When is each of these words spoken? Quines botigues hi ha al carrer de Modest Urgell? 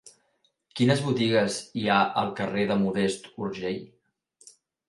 Quines 0.79 1.03
botigues 1.07 1.59
hi 1.81 1.85
ha 1.87 1.99
al 2.23 2.33
carrer 2.41 2.65
de 2.73 2.81
Modest 2.87 3.33
Urgell? 3.45 3.81